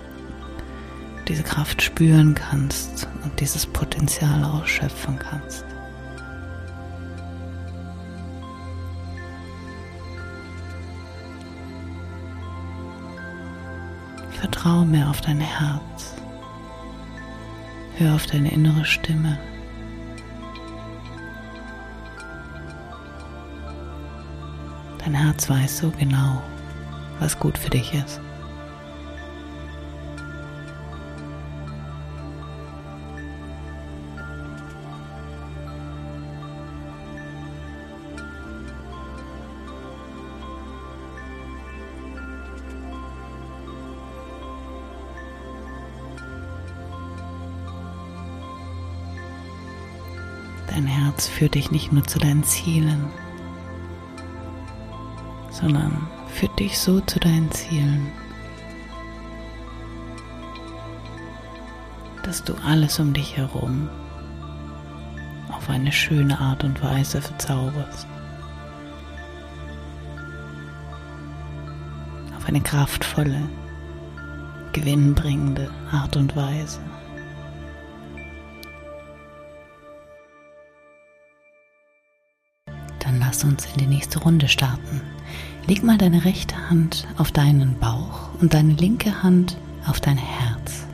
diese 1.28 1.42
Kraft 1.42 1.82
spüren 1.82 2.34
kannst 2.34 3.06
und 3.22 3.38
dieses 3.38 3.66
Potenzial 3.66 4.42
ausschöpfen 4.42 5.18
kannst. 5.18 5.64
Vertraue 14.40 14.86
mehr 14.86 15.08
auf 15.08 15.20
dein 15.20 15.40
Herz. 15.40 16.15
Hör 17.98 18.14
auf 18.14 18.26
deine 18.26 18.52
innere 18.52 18.84
Stimme. 18.84 19.38
Dein 24.98 25.14
Herz 25.14 25.48
weiß 25.48 25.78
so 25.78 25.90
genau, 25.98 26.42
was 27.20 27.38
gut 27.38 27.56
für 27.56 27.70
dich 27.70 27.94
ist. 27.94 28.20
Führt 51.36 51.54
dich 51.54 51.70
nicht 51.70 51.92
nur 51.92 52.02
zu 52.02 52.18
deinen 52.18 52.44
Zielen, 52.44 53.10
sondern 55.50 56.08
führt 56.28 56.58
dich 56.58 56.78
so 56.78 56.98
zu 57.00 57.20
deinen 57.20 57.50
Zielen, 57.50 58.10
dass 62.22 62.42
du 62.42 62.54
alles 62.64 62.98
um 62.98 63.12
dich 63.12 63.36
herum 63.36 63.90
auf 65.50 65.68
eine 65.68 65.92
schöne 65.92 66.40
Art 66.40 66.64
und 66.64 66.82
Weise 66.82 67.20
verzauberst. 67.20 68.06
Auf 72.38 72.48
eine 72.48 72.62
kraftvolle, 72.62 73.42
gewinnbringende 74.72 75.70
Art 75.92 76.16
und 76.16 76.34
Weise. 76.34 76.80
Lass 83.36 83.44
uns 83.44 83.66
in 83.66 83.80
die 83.80 83.86
nächste 83.86 84.18
Runde 84.20 84.48
starten. 84.48 85.02
Leg 85.66 85.82
mal 85.82 85.98
deine 85.98 86.24
rechte 86.24 86.70
Hand 86.70 87.06
auf 87.18 87.32
deinen 87.32 87.78
Bauch 87.78 88.30
und 88.40 88.54
deine 88.54 88.72
linke 88.72 89.22
Hand 89.22 89.58
auf 89.86 90.00
dein 90.00 90.16
Herz. 90.16 90.86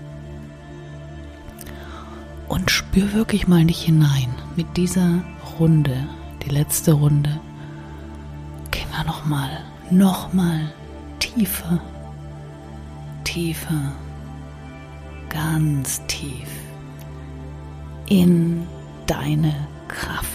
Und 2.49 2.69
spür 2.73 3.13
wirklich 3.13 3.47
mal 3.47 3.65
nicht 3.65 3.81
hinein. 3.83 4.35
Mit 4.57 4.77
dieser 4.77 5.23
Runde, 5.61 6.09
die 6.45 6.49
letzte 6.49 6.95
Runde, 6.95 7.39
gehen 8.73 8.89
wir 8.91 9.05
nochmal, 9.05 9.61
nochmal 9.93 10.73
tiefer, 11.21 11.81
tiefer, 13.23 13.93
ganz 15.29 16.05
tief 16.09 16.49
in 18.09 18.67
deine 19.07 19.55
Kraft, 19.87 20.32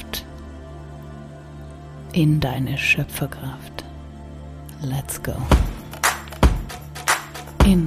in 2.17 2.39
deine 2.39 2.79
Schöpferkraft. 2.79 3.85
Let's 4.81 5.21
go. 5.21 5.35
In 7.63 7.85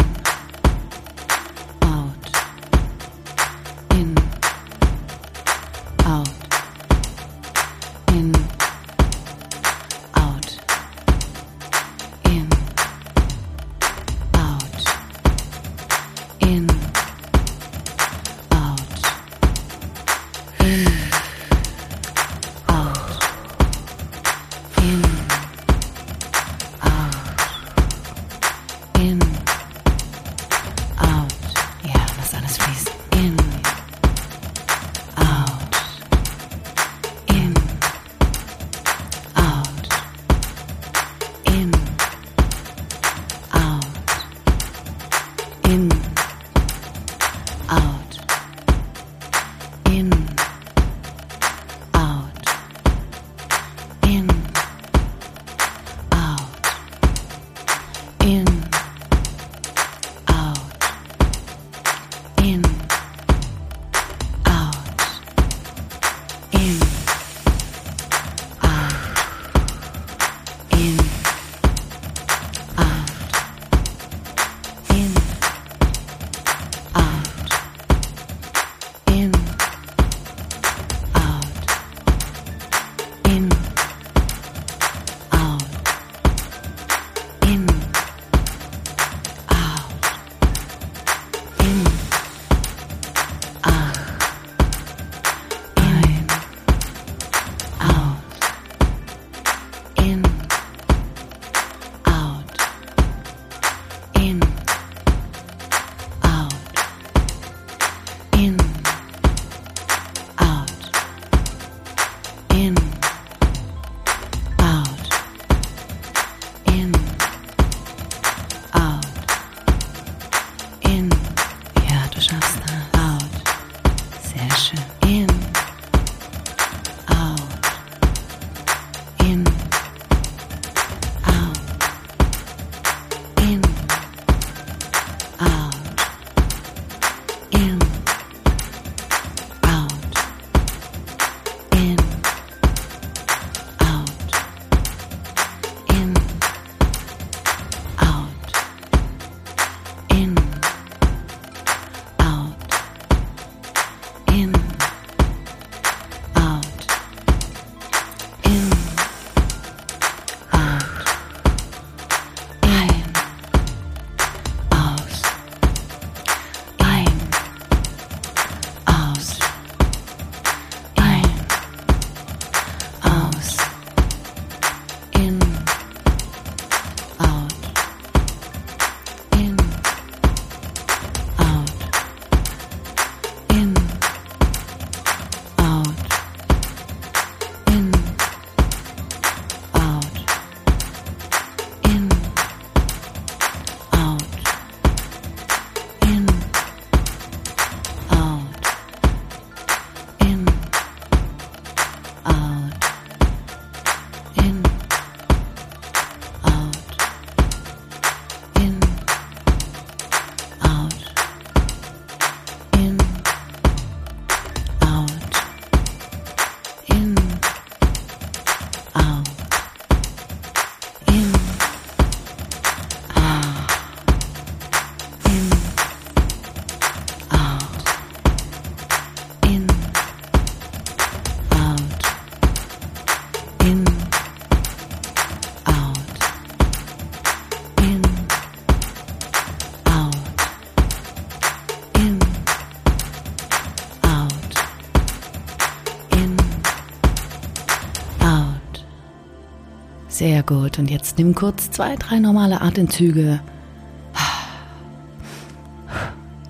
Sehr 250.20 250.42
gut. 250.42 250.78
Und 250.78 250.90
jetzt 250.90 251.16
nimm 251.16 251.34
kurz 251.34 251.70
zwei, 251.70 251.96
drei 251.96 252.18
normale 252.18 252.60
Atemzüge. 252.60 253.40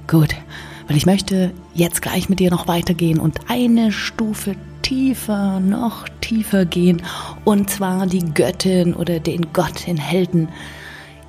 Gut, 0.08 0.34
weil 0.88 0.96
ich 0.96 1.06
möchte 1.06 1.52
jetzt 1.72 2.02
gleich 2.02 2.28
mit 2.28 2.40
dir 2.40 2.50
noch 2.50 2.66
weitergehen 2.66 3.20
und 3.20 3.48
eine 3.48 3.92
Stufe 3.92 4.56
tiefer, 4.82 5.60
noch 5.60 6.08
tiefer 6.20 6.64
gehen. 6.64 7.00
Und 7.44 7.70
zwar 7.70 8.08
die 8.08 8.34
Göttin 8.34 8.92
oder 8.92 9.20
den 9.20 9.52
Gott, 9.52 9.86
den 9.86 9.98
Helden 9.98 10.48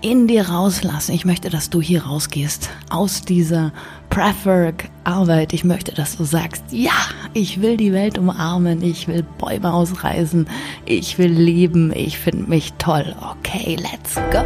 in 0.01 0.27
dir 0.27 0.49
rauslassen. 0.49 1.13
Ich 1.13 1.25
möchte, 1.25 1.51
dass 1.51 1.69
du 1.69 1.79
hier 1.79 2.05
rausgehst 2.05 2.71
aus 2.89 3.21
dieser 3.21 3.71
Breathwork-Arbeit. 4.11 5.53
Ich 5.53 5.63
möchte, 5.63 5.93
dass 5.93 6.17
du 6.17 6.25
sagst, 6.25 6.63
ja, 6.69 6.91
ich 7.33 7.61
will 7.61 7.77
die 7.77 7.93
Welt 7.93 8.17
umarmen, 8.17 8.83
ich 8.83 9.07
will 9.07 9.25
Bäume 9.39 9.73
ausreißen, 9.73 10.47
ich 10.85 11.17
will 11.17 11.31
leben, 11.31 11.91
ich 11.95 12.17
finde 12.17 12.49
mich 12.49 12.73
toll. 12.73 13.15
Okay, 13.21 13.77
let's 13.77 14.15
go. 14.31 14.43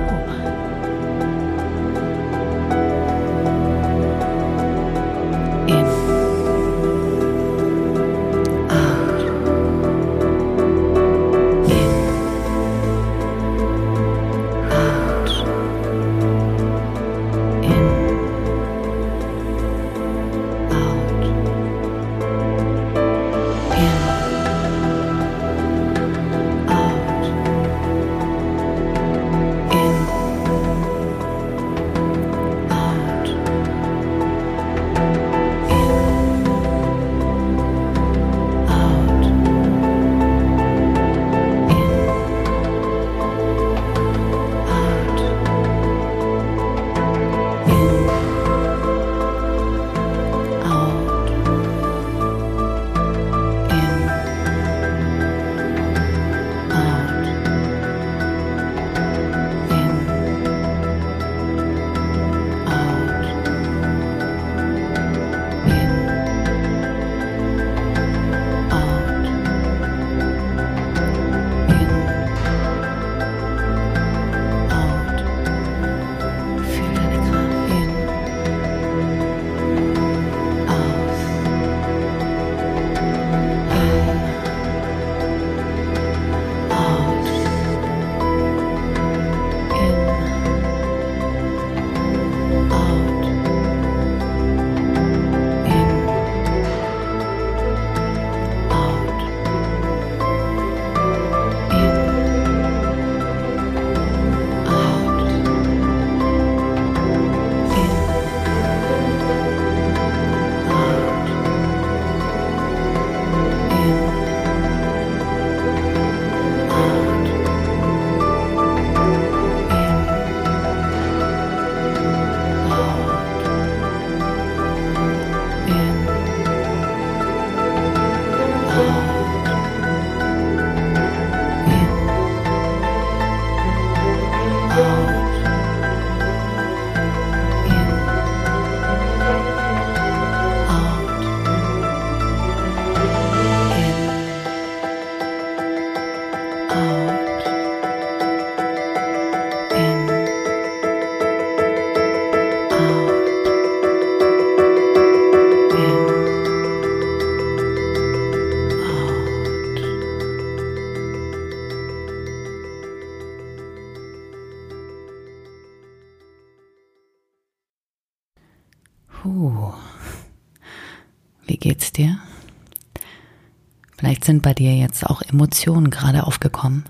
Bei 174.45 174.53
dir 174.53 174.75
jetzt 174.75 175.03
auch 175.07 175.23
Emotionen 175.23 175.89
gerade 175.89 176.27
aufgekommen. 176.27 176.83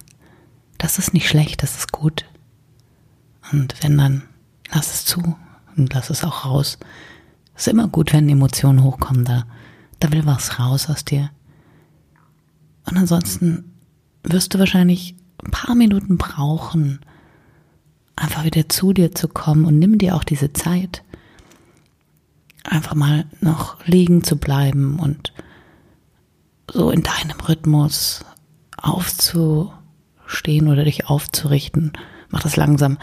Das 0.78 1.00
ist 1.00 1.14
nicht 1.14 1.30
schlecht, 1.30 1.64
das 1.64 1.78
ist 1.78 1.94
gut. 1.94 2.26
Und 3.50 3.82
wenn 3.82 3.98
dann, 3.98 4.24
lass 4.74 4.94
es 4.94 5.06
zu 5.06 5.38
und 5.78 5.94
lass 5.94 6.10
es 6.10 6.26
auch 6.26 6.44
raus. 6.44 6.78
Ist 7.56 7.70
immer 7.70 7.88
gut, 7.88 8.12
wenn 8.12 8.28
Emotionen 8.28 8.84
hochkommen, 8.84 9.24
da, 9.24 9.46
da 10.02 10.12
will 10.12 10.26
was 10.26 10.60
raus 10.60 10.90
aus 10.90 11.06
dir. 11.06 11.30
Und 12.90 12.98
ansonsten 12.98 13.72
wirst 14.24 14.54
du 14.54 14.60
wahrscheinlich 14.60 15.16
ein 15.42 15.52
paar 15.52 15.76
Minuten 15.76 16.18
brauchen, 16.18 17.00
einfach 18.18 18.44
wieder 18.44 18.68
zu 18.68 18.92
dir 18.92 19.16
zu 19.16 19.30
kommen 19.30 19.64
und 19.64 19.80
nimm 19.80 19.98
dir 19.98 20.18
auch 20.18 20.26
diese 20.26 20.52
Zeit 20.52 21.04
einfach 22.66 22.96
mal 22.96 23.26
noch 23.40 23.86
liegen 23.86 24.26
zu 24.26 24.36
bleiben 24.36 25.00
und 25.00 25.32
so 26.72 26.90
in 26.90 27.04
deinem 27.04 27.40
Rhythmus 27.40 28.26
aufzustehen 28.78 30.68
oder 30.68 30.84
dich 30.84 31.08
aufzurichten. 31.08 31.94
Mach 32.30 32.42
das 32.42 32.56
langsam. 32.56 32.98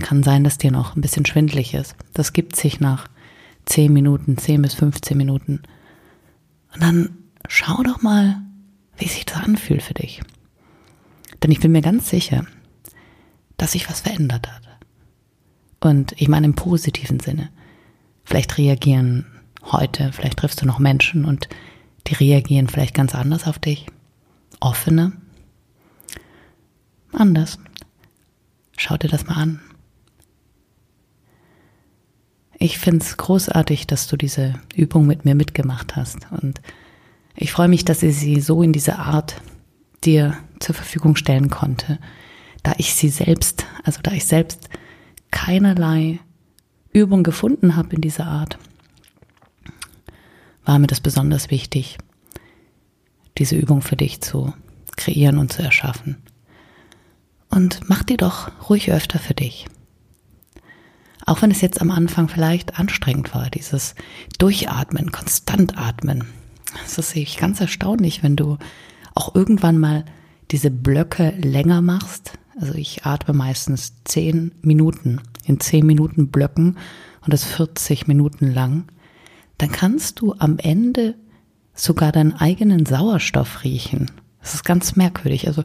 Kann 0.00 0.22
sein, 0.22 0.44
dass 0.44 0.58
dir 0.58 0.70
noch 0.70 0.94
ein 0.94 1.00
bisschen 1.00 1.26
schwindlig 1.26 1.74
ist. 1.74 1.96
Das 2.14 2.32
gibt 2.32 2.54
sich 2.56 2.80
nach 2.80 3.08
10 3.66 3.92
Minuten, 3.92 4.38
10 4.38 4.62
bis 4.62 4.74
15 4.74 5.16
Minuten. 5.16 5.62
Und 6.72 6.82
dann 6.82 7.18
schau 7.48 7.82
doch 7.82 8.00
mal, 8.02 8.40
wie 8.96 9.08
sich 9.08 9.26
das 9.26 9.42
anfühlt 9.42 9.82
für 9.82 9.94
dich. 9.94 10.20
Denn 11.42 11.50
ich 11.50 11.60
bin 11.60 11.72
mir 11.72 11.82
ganz 11.82 12.08
sicher, 12.08 12.46
dass 13.56 13.72
sich 13.72 13.88
was 13.88 14.00
verändert 14.00 14.48
hat. 14.48 14.62
Und 15.80 16.12
ich 16.16 16.28
meine 16.28 16.46
im 16.46 16.54
positiven 16.54 17.20
Sinne. 17.20 17.50
Vielleicht 18.24 18.58
reagieren 18.58 19.26
heute, 19.64 20.12
vielleicht 20.12 20.38
triffst 20.38 20.62
du 20.62 20.66
noch 20.66 20.78
Menschen 20.78 21.24
und 21.24 21.48
die 22.06 22.14
reagieren 22.14 22.68
vielleicht 22.68 22.94
ganz 22.94 23.14
anders 23.14 23.46
auf 23.46 23.58
dich. 23.58 23.86
Offener. 24.60 25.12
Anders. 27.12 27.58
Schau 28.76 28.96
dir 28.96 29.08
das 29.08 29.26
mal 29.26 29.34
an. 29.34 29.60
Ich 32.58 32.78
finde 32.78 33.04
es 33.04 33.16
großartig, 33.16 33.86
dass 33.86 34.06
du 34.06 34.16
diese 34.16 34.54
Übung 34.74 35.06
mit 35.06 35.24
mir 35.24 35.34
mitgemacht 35.34 35.96
hast. 35.96 36.30
Und 36.30 36.60
ich 37.34 37.52
freue 37.52 37.68
mich, 37.68 37.84
dass 37.84 38.02
ich 38.02 38.16
sie 38.16 38.40
so 38.40 38.62
in 38.62 38.72
dieser 38.72 38.98
Art 38.98 39.40
dir 40.04 40.36
zur 40.58 40.74
Verfügung 40.74 41.16
stellen 41.16 41.48
konnte, 41.48 41.98
da 42.62 42.74
ich 42.76 42.94
sie 42.94 43.08
selbst, 43.08 43.64
also 43.84 44.00
da 44.02 44.12
ich 44.12 44.26
selbst 44.26 44.68
keinerlei 45.30 46.20
Übung 46.92 47.22
gefunden 47.22 47.76
habe 47.76 47.94
in 47.94 48.02
dieser 48.02 48.26
Art, 48.26 48.58
war 50.70 50.78
mir 50.78 50.86
das 50.86 51.00
besonders 51.00 51.50
wichtig, 51.50 51.98
diese 53.38 53.56
Übung 53.56 53.82
für 53.82 53.96
dich 53.96 54.20
zu 54.20 54.54
kreieren 54.96 55.38
und 55.38 55.52
zu 55.52 55.64
erschaffen. 55.64 56.18
Und 57.48 57.80
mach 57.88 58.04
die 58.04 58.16
doch 58.16 58.52
ruhig 58.70 58.92
öfter 58.92 59.18
für 59.18 59.34
dich. 59.34 59.66
Auch 61.26 61.42
wenn 61.42 61.50
es 61.50 61.60
jetzt 61.60 61.80
am 61.80 61.90
Anfang 61.90 62.28
vielleicht 62.28 62.78
anstrengend 62.78 63.34
war, 63.34 63.50
dieses 63.50 63.96
Durchatmen, 64.38 65.10
konstant 65.10 65.76
atmen. 65.76 66.28
Das 66.84 66.98
ist 66.98 67.16
ich 67.16 67.36
ganz 67.36 67.60
erstaunlich, 67.60 68.22
wenn 68.22 68.36
du 68.36 68.56
auch 69.16 69.34
irgendwann 69.34 69.76
mal 69.76 70.04
diese 70.52 70.70
Blöcke 70.70 71.30
länger 71.30 71.82
machst. 71.82 72.38
Also 72.60 72.74
ich 72.74 73.04
atme 73.04 73.34
meistens 73.34 73.94
zehn 74.04 74.52
Minuten 74.62 75.20
in 75.44 75.58
zehn 75.58 75.84
Minuten 75.84 76.28
Blöcken 76.28 76.78
und 77.22 77.32
das 77.32 77.42
40 77.42 78.06
Minuten 78.06 78.54
lang. 78.54 78.84
Dann 79.60 79.70
kannst 79.70 80.20
du 80.20 80.34
am 80.38 80.56
Ende 80.56 81.16
sogar 81.74 82.12
deinen 82.12 82.32
eigenen 82.32 82.86
Sauerstoff 82.86 83.62
riechen. 83.62 84.10
Das 84.40 84.54
ist 84.54 84.64
ganz 84.64 84.96
merkwürdig. 84.96 85.48
Also 85.48 85.64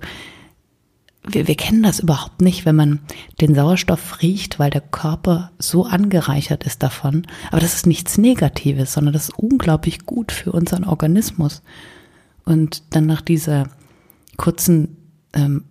wir, 1.25 1.47
wir 1.47 1.55
kennen 1.55 1.81
das 1.81 2.01
überhaupt 2.01 2.41
nicht, 2.41 2.65
wenn 2.65 2.75
man 2.75 2.99
den 3.39 3.55
Sauerstoff 3.55 4.21
riecht, 4.21 4.59
weil 4.59 4.69
der 4.69 4.81
Körper 4.81 5.53
so 5.59 5.85
angereichert 5.85 6.65
ist 6.65 6.83
davon. 6.83 7.25
Aber 7.51 7.61
das 7.61 7.73
ist 7.73 7.87
nichts 7.87 8.17
Negatives, 8.17 8.91
sondern 8.91 9.13
das 9.13 9.29
ist 9.29 9.39
unglaublich 9.39 10.05
gut 10.05 10.33
für 10.33 10.51
unseren 10.51 10.83
Organismus. 10.83 11.61
Und 12.43 12.83
dann 12.93 13.05
nach 13.05 13.21
dieser 13.21 13.69
kurzen 14.35 14.97
ähm, 15.31 15.63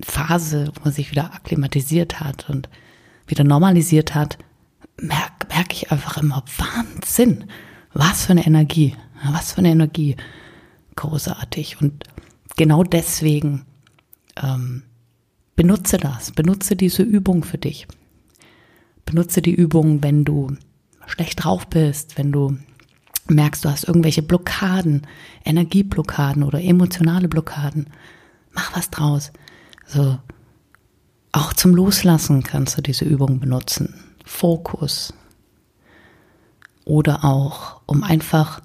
Phase, 0.00 0.70
wo 0.76 0.84
man 0.84 0.92
sich 0.92 1.10
wieder 1.10 1.34
akklimatisiert 1.34 2.20
hat 2.20 2.48
und 2.48 2.68
wieder 3.26 3.42
normalisiert 3.42 4.14
hat, 4.14 4.38
merke 5.00 5.46
merk 5.48 5.72
ich 5.72 5.90
einfach 5.90 6.18
immer 6.18 6.44
Wahnsinn. 6.56 7.44
Was 7.92 8.26
für 8.26 8.32
eine 8.32 8.46
Energie. 8.46 8.94
Was 9.30 9.52
für 9.52 9.58
eine 9.58 9.70
Energie. 9.70 10.16
Großartig. 10.96 11.80
Und 11.80 12.04
genau 12.56 12.82
deswegen 12.82 13.64
ähm, 14.42 14.82
benutze 15.56 15.96
das, 15.96 16.32
benutze 16.32 16.76
diese 16.76 17.02
Übung 17.02 17.44
für 17.44 17.58
dich. 17.58 17.86
Benutze 19.04 19.42
die 19.42 19.54
Übung, 19.54 20.02
wenn 20.02 20.24
du 20.24 20.56
schlecht 21.06 21.44
drauf 21.44 21.66
bist, 21.68 22.18
wenn 22.18 22.32
du 22.32 22.56
merkst, 23.28 23.64
du 23.64 23.70
hast 23.70 23.84
irgendwelche 23.84 24.22
Blockaden, 24.22 25.06
Energieblockaden 25.44 26.42
oder 26.42 26.60
emotionale 26.62 27.28
Blockaden. 27.28 27.88
Mach 28.52 28.76
was 28.76 28.90
draus. 28.90 29.32
So, 29.86 30.18
auch 31.32 31.52
zum 31.52 31.74
Loslassen 31.74 32.42
kannst 32.42 32.78
du 32.78 32.82
diese 32.82 33.04
Übung 33.04 33.40
benutzen. 33.40 33.94
Fokus. 34.24 35.14
Oder 36.84 37.24
auch, 37.24 37.80
um 37.86 38.02
einfach 38.02 38.60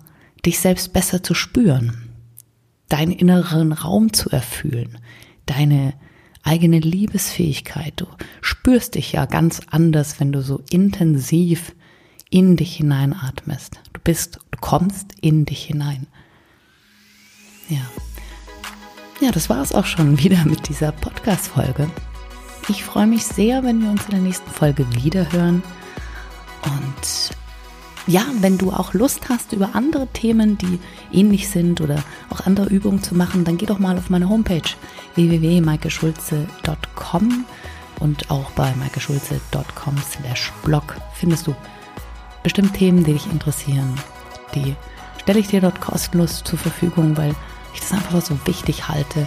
dich 0.45 0.60
selbst 0.60 0.93
besser 0.93 1.22
zu 1.22 1.34
spüren, 1.34 2.10
deinen 2.88 3.12
inneren 3.12 3.72
Raum 3.72 4.13
zu 4.13 4.30
erfüllen, 4.30 4.98
deine 5.46 5.94
eigene 6.44 6.79
Liebesfähigkeit. 6.79 7.94
Du 7.98 8.08
spürst 8.42 8.96
dich 8.96 9.12
ja 9.12 9.25
ganz 9.25 9.62
anders, 9.69 10.19
wenn 10.19 10.31
du 10.31 10.42
so 10.42 10.63
intensiv 10.69 11.75
in 12.29 12.56
dich 12.56 12.77
hineinatmest. 12.77 13.79
Du 13.94 14.02
bist, 14.02 14.40
du 14.52 14.60
kommst 14.60 15.13
in 15.21 15.46
dich 15.46 15.63
hinein. 15.65 16.08
Ja. 17.69 17.81
Ja, 19.21 19.31
das 19.31 19.50
war 19.50 19.62
es 19.62 19.73
auch 19.73 19.86
schon 19.86 20.17
wieder 20.19 20.46
mit 20.46 20.69
dieser 20.69 20.92
Podcast-Folge. 20.92 21.90
Ich 22.70 22.84
freue 22.84 23.08
mich 23.08 23.26
sehr, 23.26 23.63
wenn 23.63 23.82
wir 23.82 23.90
uns 23.90 24.06
in 24.06 24.12
der 24.12 24.20
nächsten 24.20 24.52
Folge 24.52 24.86
wiederhören. 24.94 25.63
Und 26.63 27.32
ja, 28.06 28.24
wenn 28.42 28.60
du 28.60 28.72
auch 28.72 28.94
Lust 28.94 29.28
hast, 29.28 29.54
über 29.54 29.72
andere 29.74 30.06
Themen, 30.08 30.60
die 30.60 30.80
ähnlich 31.12 31.50
sind 31.50 31.82
oder 31.82 32.04
auch 32.30 32.46
andere 32.46 32.70
Übungen 32.70 33.02
zu 33.02 33.15
machen, 33.15 33.44
dann 33.44 33.58
geh 33.58 33.65
doch 33.65 33.80
mal 33.80 33.98
auf 33.98 34.12
meine 34.12 34.30
Homepage 34.30 34.62
www.maikeschulze.com 35.15 37.46
und 38.00 38.30
auch 38.30 38.52
bei 38.52 38.72
maikeschulze.com 38.76 39.98
slash 39.98 40.54
blog 40.63 40.96
findest 41.15 41.48
du 41.48 41.56
bestimmt 42.44 42.76
Themen, 42.76 43.04
die 43.04 43.13
dich 43.13 43.26
interessieren. 43.32 43.96
Die 44.54 44.76
stelle 45.22 45.40
ich 45.40 45.48
dir 45.48 45.62
dort 45.62 45.82
kostenlos 45.82 46.44
zur 46.44 46.60
Verfügung, 46.60 47.17
weil 47.17 47.34
ich 47.74 47.80
das 47.80 47.94
einfach 47.94 48.22
so 48.22 48.38
wichtig 48.46 48.88
halte, 48.88 49.26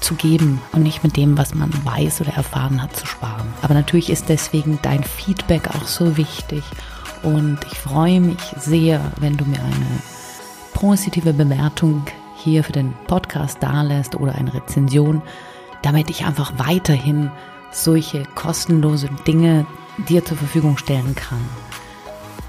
zu 0.00 0.14
geben 0.14 0.60
und 0.72 0.82
nicht 0.82 1.02
mit 1.02 1.16
dem, 1.16 1.36
was 1.36 1.54
man 1.54 1.72
weiß 1.84 2.20
oder 2.20 2.32
erfahren 2.32 2.82
hat, 2.82 2.96
zu 2.96 3.06
sparen. 3.06 3.46
Aber 3.62 3.74
natürlich 3.74 4.10
ist 4.10 4.28
deswegen 4.28 4.78
dein 4.82 5.04
Feedback 5.04 5.68
auch 5.68 5.86
so 5.86 6.16
wichtig 6.16 6.62
und 7.22 7.58
ich 7.70 7.78
freue 7.78 8.20
mich 8.20 8.40
sehr, 8.58 9.00
wenn 9.18 9.36
du 9.36 9.44
mir 9.46 9.60
eine 9.60 10.02
positive 10.74 11.32
Bewertung 11.32 12.04
hier 12.36 12.62
für 12.62 12.72
den 12.72 12.92
Podcast 13.06 13.62
dalässt 13.62 14.14
oder 14.14 14.34
eine 14.34 14.52
Rezension, 14.52 15.22
damit 15.82 16.10
ich 16.10 16.26
einfach 16.26 16.52
weiterhin 16.58 17.30
solche 17.70 18.24
kostenlose 18.34 19.08
Dinge 19.26 19.66
dir 20.08 20.24
zur 20.24 20.36
Verfügung 20.36 20.76
stellen 20.76 21.14
kann. 21.14 21.40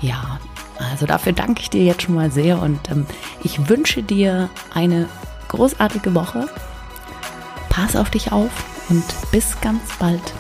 Ja, 0.02 0.40
also 0.78 1.06
dafür 1.06 1.32
danke 1.32 1.62
ich 1.62 1.70
dir 1.70 1.84
jetzt 1.84 2.04
schon 2.04 2.16
mal 2.16 2.32
sehr 2.32 2.62
und 2.62 2.92
ähm, 2.92 3.06
ich 3.44 3.70
wünsche 3.70 4.04
dir 4.04 4.50
eine 4.74 5.08
großartige 5.48 6.14
Woche. 6.14 6.50
Pass 7.76 7.98
auf 7.98 8.10
dich 8.10 8.32
auf 8.32 8.52
und 8.88 9.04
bis 9.32 9.60
ganz 9.60 9.82
bald. 10.00 10.34